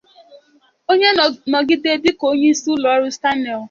onye 0.91 1.09
nọgodi 1.17 1.91
dịka 2.03 2.23
onyeisi 2.31 2.65
ụlọọrụ 2.73 3.07
Stanel 3.15 3.59